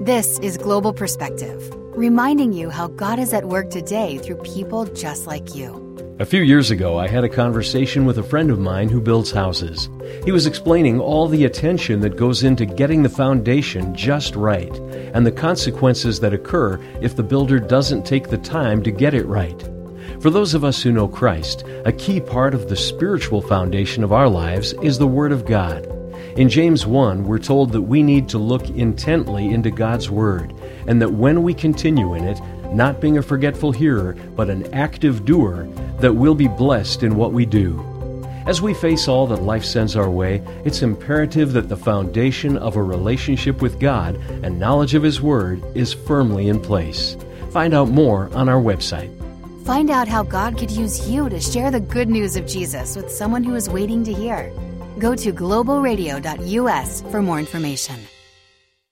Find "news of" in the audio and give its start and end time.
52.10-52.46